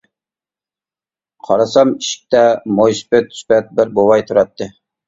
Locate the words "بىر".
3.79-3.97